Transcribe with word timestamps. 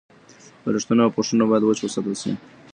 بالښتونه 0.63 1.01
او 1.03 1.13
پوښونه 1.15 1.43
باید 1.49 1.63
وچ 1.65 1.79
وساتل 1.81 2.15
شي. 2.21 2.31